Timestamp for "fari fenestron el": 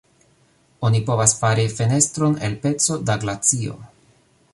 1.41-2.57